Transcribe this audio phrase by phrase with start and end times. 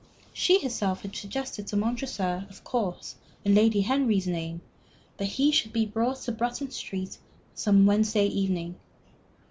[0.33, 4.61] She herself had suggested to Montresor, of course in Lady Henry's name,
[5.17, 7.19] that he should be brought to Bruton Street
[7.53, 8.79] some Wednesday evening.